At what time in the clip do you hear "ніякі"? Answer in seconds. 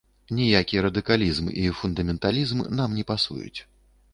0.37-0.81